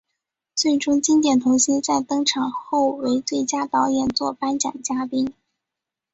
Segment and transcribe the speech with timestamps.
[0.55, 5.31] 最终经典童星在登场后为最佳导演作颁奖嘉宾。